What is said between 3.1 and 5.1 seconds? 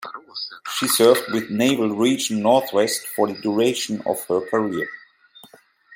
the duration of her career.